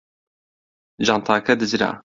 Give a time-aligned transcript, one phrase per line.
[1.05, 1.91] جانتاکە دزرا.